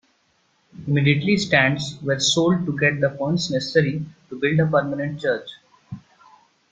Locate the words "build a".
4.39-4.65